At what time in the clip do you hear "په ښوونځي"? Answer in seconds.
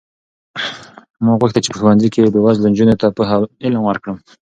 1.73-2.09